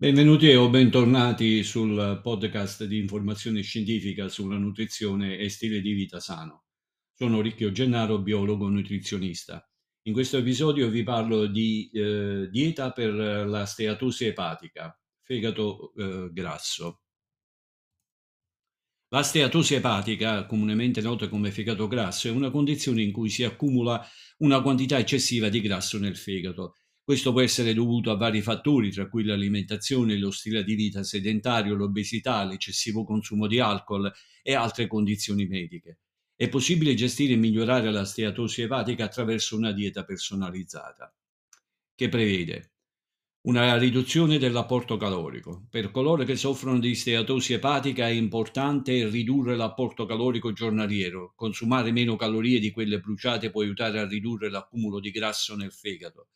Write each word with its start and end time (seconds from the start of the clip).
Benvenuti 0.00 0.54
o 0.54 0.70
bentornati 0.70 1.64
sul 1.64 2.20
podcast 2.22 2.84
di 2.84 2.98
informazione 2.98 3.62
scientifica 3.62 4.28
sulla 4.28 4.56
nutrizione 4.56 5.38
e 5.38 5.48
stile 5.48 5.80
di 5.80 5.92
vita 5.92 6.20
sano. 6.20 6.66
Sono 7.12 7.40
Ricchio 7.40 7.72
Gennaro, 7.72 8.20
biologo 8.20 8.68
nutrizionista. 8.68 9.68
In 10.02 10.12
questo 10.12 10.36
episodio 10.36 10.88
vi 10.88 11.02
parlo 11.02 11.46
di 11.48 11.90
eh, 11.92 12.48
dieta 12.48 12.92
per 12.92 13.12
la 13.12 13.66
steatosi 13.66 14.26
epatica, 14.26 14.96
fegato 15.20 15.92
eh, 15.96 16.28
grasso. 16.30 17.00
La 19.08 19.24
steatosi 19.24 19.74
epatica, 19.74 20.46
comunemente 20.46 21.00
nota 21.00 21.28
come 21.28 21.50
fegato 21.50 21.88
grasso, 21.88 22.28
è 22.28 22.30
una 22.30 22.50
condizione 22.50 23.02
in 23.02 23.10
cui 23.10 23.30
si 23.30 23.42
accumula 23.42 24.00
una 24.38 24.62
quantità 24.62 24.96
eccessiva 24.96 25.48
di 25.48 25.60
grasso 25.60 25.98
nel 25.98 26.16
fegato 26.16 26.76
questo 27.08 27.32
può 27.32 27.40
essere 27.40 27.72
dovuto 27.72 28.10
a 28.10 28.16
vari 28.16 28.42
fattori, 28.42 28.90
tra 28.90 29.08
cui 29.08 29.24
l'alimentazione, 29.24 30.18
lo 30.18 30.30
stile 30.30 30.62
di 30.62 30.74
vita 30.74 31.02
sedentario, 31.02 31.74
l'obesità, 31.74 32.44
l'eccessivo 32.44 33.02
consumo 33.02 33.46
di 33.46 33.60
alcol 33.60 34.12
e 34.42 34.52
altre 34.52 34.86
condizioni 34.86 35.46
mediche. 35.46 36.00
È 36.36 36.50
possibile 36.50 36.92
gestire 36.92 37.32
e 37.32 37.36
migliorare 37.36 37.90
la 37.90 38.04
steatosi 38.04 38.60
epatica 38.60 39.04
attraverso 39.04 39.56
una 39.56 39.72
dieta 39.72 40.04
personalizzata, 40.04 41.10
che 41.94 42.08
prevede 42.10 42.72
una 43.46 43.78
riduzione 43.78 44.36
dell'apporto 44.36 44.98
calorico. 44.98 45.66
Per 45.70 45.90
coloro 45.90 46.24
che 46.24 46.36
soffrono 46.36 46.78
di 46.78 46.94
steatosi 46.94 47.54
epatica 47.54 48.06
è 48.06 48.10
importante 48.10 49.08
ridurre 49.08 49.56
l'apporto 49.56 50.04
calorico 50.04 50.52
giornaliero. 50.52 51.32
Consumare 51.34 51.90
meno 51.90 52.16
calorie 52.16 52.60
di 52.60 52.70
quelle 52.70 53.00
bruciate 53.00 53.50
può 53.50 53.62
aiutare 53.62 53.98
a 53.98 54.06
ridurre 54.06 54.50
l'accumulo 54.50 55.00
di 55.00 55.10
grasso 55.10 55.56
nel 55.56 55.72
fegato. 55.72 56.28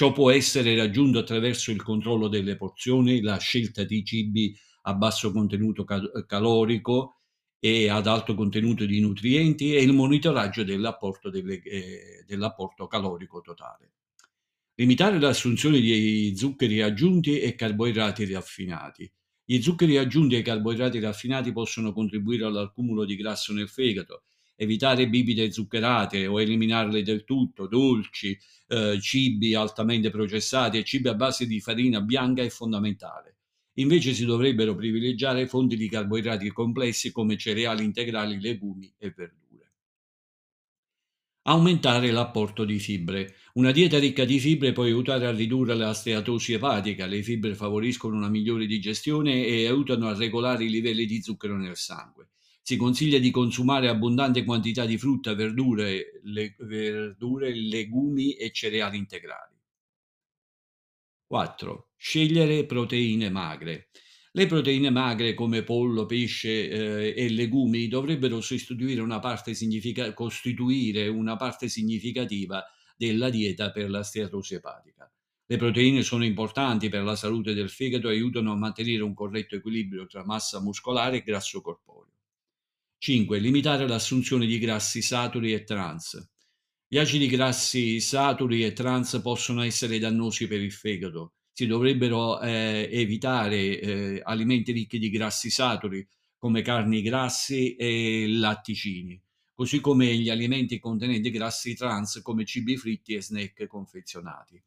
Ciò 0.00 0.12
può 0.12 0.30
essere 0.30 0.74
raggiunto 0.74 1.18
attraverso 1.18 1.70
il 1.70 1.82
controllo 1.82 2.28
delle 2.28 2.56
porzioni, 2.56 3.20
la 3.20 3.36
scelta 3.36 3.84
di 3.84 4.02
cibi 4.02 4.58
a 4.84 4.94
basso 4.94 5.30
contenuto 5.30 5.84
cal- 5.84 6.24
calorico 6.26 7.20
e 7.58 7.90
ad 7.90 8.06
alto 8.06 8.34
contenuto 8.34 8.86
di 8.86 8.98
nutrienti 8.98 9.74
e 9.74 9.82
il 9.82 9.92
monitoraggio 9.92 10.64
dell'apporto, 10.64 11.28
delle, 11.28 11.60
eh, 11.60 12.24
dell'apporto 12.26 12.86
calorico 12.86 13.42
totale. 13.42 13.92
Limitare 14.76 15.20
l'assunzione 15.20 15.80
di 15.80 16.32
zuccheri 16.34 16.80
aggiunti 16.80 17.38
e 17.38 17.54
carboidrati 17.54 18.24
raffinati. 18.32 19.12
Gli 19.44 19.60
zuccheri 19.60 19.98
aggiunti 19.98 20.34
e 20.34 20.38
i 20.38 20.42
carboidrati 20.42 20.98
raffinati 20.98 21.52
possono 21.52 21.92
contribuire 21.92 22.46
all'accumulo 22.46 23.04
di 23.04 23.16
grasso 23.16 23.52
nel 23.52 23.68
fegato 23.68 24.22
evitare 24.60 25.08
bibite 25.08 25.50
zuccherate 25.50 26.26
o 26.26 26.38
eliminarle 26.38 27.02
del 27.02 27.24
tutto, 27.24 27.66
dolci, 27.66 28.38
eh, 28.68 29.00
cibi 29.00 29.54
altamente 29.54 30.10
processati 30.10 30.76
e 30.76 30.84
cibi 30.84 31.08
a 31.08 31.14
base 31.14 31.46
di 31.46 31.60
farina 31.60 32.02
bianca 32.02 32.42
è 32.42 32.48
fondamentale. 32.50 33.36
Invece 33.74 34.12
si 34.12 34.26
dovrebbero 34.26 34.74
privilegiare 34.74 35.46
fonti 35.46 35.78
di 35.78 35.88
carboidrati 35.88 36.50
complessi 36.50 37.10
come 37.10 37.38
cereali 37.38 37.84
integrali, 37.84 38.38
legumi 38.38 38.92
e 38.98 39.14
verdure. 39.16 39.72
Aumentare 41.44 42.10
l'apporto 42.10 42.66
di 42.66 42.78
fibre. 42.78 43.36
Una 43.54 43.70
dieta 43.70 43.98
ricca 43.98 44.26
di 44.26 44.38
fibre 44.38 44.72
può 44.72 44.82
aiutare 44.82 45.24
a 45.24 45.32
ridurre 45.32 45.74
la 45.74 45.94
steatosi 45.94 46.52
epatica. 46.52 47.06
Le 47.06 47.22
fibre 47.22 47.54
favoriscono 47.54 48.14
una 48.14 48.28
migliore 48.28 48.66
digestione 48.66 49.46
e 49.46 49.66
aiutano 49.66 50.08
a 50.08 50.14
regolare 50.14 50.64
i 50.64 50.70
livelli 50.70 51.06
di 51.06 51.22
zucchero 51.22 51.56
nel 51.56 51.78
sangue. 51.78 52.28
Si 52.70 52.76
consiglia 52.76 53.18
di 53.18 53.32
consumare 53.32 53.88
abbondante 53.88 54.44
quantità 54.44 54.86
di 54.86 54.96
frutta, 54.96 55.34
verdure, 55.34 56.20
le, 56.22 56.54
verdure, 56.60 57.52
legumi 57.52 58.34
e 58.34 58.52
cereali 58.52 58.96
integrali. 58.96 59.56
4. 61.26 61.88
Scegliere 61.96 62.66
proteine 62.66 63.28
magre. 63.28 63.88
Le 64.30 64.46
proteine 64.46 64.88
magre 64.90 65.34
come 65.34 65.64
pollo, 65.64 66.06
pesce 66.06 66.70
eh, 66.70 67.14
e 67.16 67.28
legumi 67.30 67.88
dovrebbero 67.88 68.40
sostituire 68.40 69.00
una 69.00 69.18
parte 69.18 69.52
significa- 69.54 70.14
costituire 70.14 71.08
una 71.08 71.34
parte 71.34 71.68
significativa 71.68 72.64
della 72.96 73.30
dieta 73.30 73.72
per 73.72 73.90
la 73.90 74.04
steatosi 74.04 74.54
epatica. 74.54 75.12
Le 75.44 75.56
proteine 75.56 76.02
sono 76.02 76.24
importanti 76.24 76.88
per 76.88 77.02
la 77.02 77.16
salute 77.16 77.52
del 77.52 77.68
fegato 77.68 78.08
e 78.08 78.12
aiutano 78.12 78.52
a 78.52 78.56
mantenere 78.56 79.02
un 79.02 79.12
corretto 79.12 79.56
equilibrio 79.56 80.06
tra 80.06 80.24
massa 80.24 80.60
muscolare 80.60 81.16
e 81.16 81.22
grasso 81.22 81.60
corporeo. 81.60 81.89
5. 83.02 83.38
Limitare 83.38 83.88
l'assunzione 83.88 84.44
di 84.44 84.58
grassi 84.58 85.00
saturi 85.00 85.54
e 85.54 85.64
trans. 85.64 86.22
Gli 86.86 86.98
acidi 86.98 87.28
grassi 87.28 87.98
saturi 87.98 88.62
e 88.62 88.74
trans 88.74 89.20
possono 89.22 89.62
essere 89.62 89.98
dannosi 89.98 90.46
per 90.46 90.60
il 90.60 90.70
fegato. 90.70 91.32
Si 91.50 91.66
dovrebbero 91.66 92.38
eh, 92.42 92.90
evitare 92.92 93.80
eh, 93.80 94.20
alimenti 94.22 94.72
ricchi 94.72 94.98
di 94.98 95.08
grassi 95.08 95.48
saturi 95.48 96.06
come 96.36 96.60
carni 96.60 97.00
grassi 97.00 97.74
e 97.74 98.26
latticini, 98.28 99.18
così 99.54 99.80
come 99.80 100.14
gli 100.16 100.28
alimenti 100.28 100.78
contenenti 100.78 101.30
grassi 101.30 101.74
trans 101.74 102.20
come 102.22 102.44
cibi 102.44 102.76
fritti 102.76 103.14
e 103.14 103.22
snack 103.22 103.66
confezionati. 103.66 104.62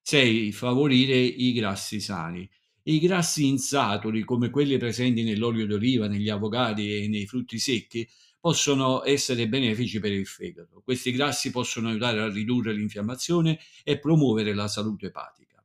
6. 0.00 0.52
Favorire 0.52 1.18
i 1.18 1.52
grassi 1.52 2.00
sani. 2.00 2.48
I 2.88 3.00
grassi 3.00 3.46
insaturi, 3.46 4.24
come 4.24 4.48
quelli 4.48 4.78
presenti 4.78 5.22
nell'olio 5.22 5.66
d'oliva, 5.66 6.08
negli 6.08 6.30
avocati 6.30 7.02
e 7.02 7.08
nei 7.08 7.26
frutti 7.26 7.58
secchi, 7.58 8.08
possono 8.40 9.04
essere 9.04 9.46
benefici 9.46 10.00
per 10.00 10.10
il 10.10 10.26
fegato. 10.26 10.80
Questi 10.82 11.12
grassi 11.12 11.50
possono 11.50 11.88
aiutare 11.88 12.20
a 12.22 12.30
ridurre 12.30 12.72
l'infiammazione 12.72 13.58
e 13.84 13.98
promuovere 13.98 14.54
la 14.54 14.68
salute 14.68 15.08
epatica. 15.08 15.62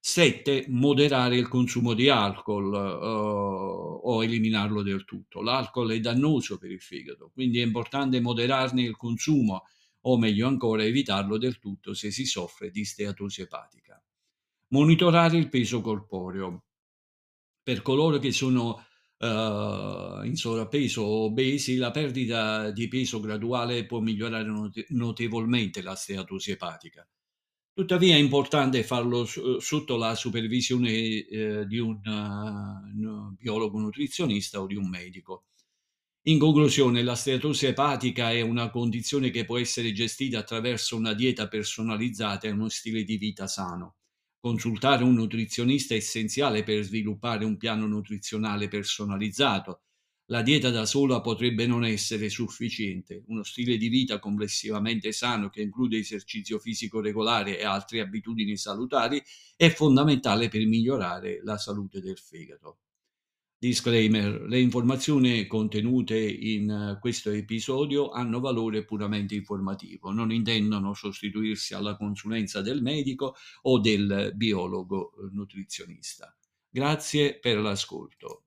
7. 0.00 0.64
Moderare 0.68 1.36
il 1.36 1.46
consumo 1.46 1.94
di 1.94 2.08
alcol 2.08 2.72
uh, 2.72 4.08
o 4.08 4.24
eliminarlo 4.24 4.82
del 4.82 5.04
tutto. 5.04 5.42
L'alcol 5.42 5.92
è 5.92 6.00
dannoso 6.00 6.58
per 6.58 6.72
il 6.72 6.80
fegato, 6.80 7.30
quindi 7.32 7.60
è 7.60 7.64
importante 7.64 8.20
moderarne 8.20 8.82
il 8.82 8.96
consumo 8.96 9.66
o 10.00 10.18
meglio 10.18 10.48
ancora 10.48 10.82
evitarlo 10.82 11.38
del 11.38 11.60
tutto 11.60 11.94
se 11.94 12.10
si 12.10 12.24
soffre 12.24 12.72
di 12.72 12.84
steatosi 12.84 13.42
epatica. 13.42 14.00
Monitorare 14.68 15.36
il 15.36 15.48
peso 15.48 15.80
corporeo. 15.80 16.64
Per 17.62 17.82
coloro 17.82 18.18
che 18.18 18.32
sono 18.32 18.84
uh, 19.18 20.24
in 20.24 20.34
sovrappeso 20.34 21.02
o 21.02 21.24
obesi, 21.26 21.76
la 21.76 21.92
perdita 21.92 22.70
di 22.72 22.88
peso 22.88 23.20
graduale 23.20 23.86
può 23.86 24.00
migliorare 24.00 24.44
not- 24.44 24.86
notevolmente 24.88 25.82
la 25.82 25.94
steatosi 25.94 26.50
epatica. 26.50 27.08
Tuttavia 27.72 28.14
è 28.16 28.18
importante 28.18 28.82
farlo 28.82 29.24
sotto 29.24 29.96
la 29.96 30.14
supervisione 30.14 30.90
eh, 30.90 31.66
di 31.66 31.78
un, 31.78 32.00
uh, 32.04 33.06
un 33.06 33.34
biologo 33.34 33.78
nutrizionista 33.78 34.60
o 34.60 34.66
di 34.66 34.74
un 34.74 34.88
medico. 34.88 35.44
In 36.22 36.40
conclusione, 36.40 37.04
la 37.04 37.14
steatosi 37.14 37.66
epatica 37.66 38.32
è 38.32 38.40
una 38.40 38.68
condizione 38.70 39.30
che 39.30 39.44
può 39.44 39.58
essere 39.58 39.92
gestita 39.92 40.40
attraverso 40.40 40.96
una 40.96 41.14
dieta 41.14 41.46
personalizzata 41.46 42.48
e 42.48 42.50
uno 42.50 42.68
stile 42.68 43.04
di 43.04 43.16
vita 43.16 43.46
sano. 43.46 43.96
Consultare 44.46 45.02
un 45.02 45.14
nutrizionista 45.14 45.94
è 45.94 45.96
essenziale 45.96 46.62
per 46.62 46.80
sviluppare 46.84 47.44
un 47.44 47.56
piano 47.56 47.88
nutrizionale 47.88 48.68
personalizzato. 48.68 49.80
La 50.26 50.42
dieta 50.42 50.70
da 50.70 50.86
sola 50.86 51.20
potrebbe 51.20 51.66
non 51.66 51.84
essere 51.84 52.28
sufficiente. 52.28 53.24
Uno 53.26 53.42
stile 53.42 53.76
di 53.76 53.88
vita 53.88 54.20
complessivamente 54.20 55.10
sano 55.10 55.50
che 55.50 55.62
include 55.62 55.98
esercizio 55.98 56.60
fisico 56.60 57.00
regolare 57.00 57.58
e 57.58 57.64
altre 57.64 57.98
abitudini 57.98 58.56
salutari 58.56 59.20
è 59.56 59.68
fondamentale 59.68 60.48
per 60.48 60.64
migliorare 60.64 61.40
la 61.42 61.58
salute 61.58 62.00
del 62.00 62.16
fegato. 62.16 62.82
Disclaimer: 63.58 64.42
le 64.42 64.60
informazioni 64.60 65.46
contenute 65.46 66.18
in 66.18 66.70
eh, 66.70 66.98
questo 67.00 67.30
episodio 67.30 68.10
hanno 68.10 68.40
valore 68.40 68.84
puramente 68.84 69.34
informativo, 69.34 70.10
non 70.10 70.30
intendono 70.30 70.92
sostituirsi 70.94 71.74
alla 71.74 71.96
consulenza 71.96 72.60
del 72.60 72.82
medico 72.82 73.34
o 73.62 73.78
del 73.78 74.32
biologo 74.34 75.12
eh, 75.12 75.28
nutrizionista. 75.32 76.36
Grazie 76.68 77.38
per 77.38 77.58
l'ascolto. 77.58 78.45